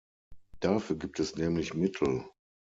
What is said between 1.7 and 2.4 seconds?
Mittel.